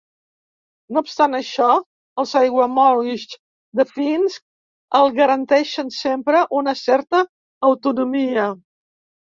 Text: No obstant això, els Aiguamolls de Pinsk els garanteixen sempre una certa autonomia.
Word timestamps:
No 0.95 1.01
obstant 1.03 1.37
això, 1.39 1.67
els 2.23 2.31
Aiguamolls 2.39 3.25
de 3.81 3.87
Pinsk 3.91 4.43
els 5.01 5.15
garanteixen 5.21 5.95
sempre 5.99 6.43
una 6.63 6.77
certa 6.83 7.23
autonomia. 7.71 8.51